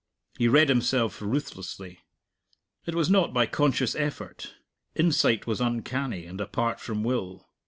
He 0.39 0.47
read 0.47 0.67
himself 0.67 1.21
ruthlessly. 1.21 1.99
It 2.87 2.95
was 2.95 3.07
not 3.07 3.35
by 3.35 3.45
conscious 3.45 3.93
effort; 3.93 4.55
insight 4.95 5.45
was 5.45 5.61
uncanny 5.61 6.25
and 6.25 6.41
apart 6.41 6.79
from 6.79 7.03
will. 7.03 7.47